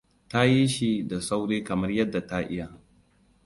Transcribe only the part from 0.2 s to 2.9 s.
Ta yi shi da sauri kamar yadda ta iya.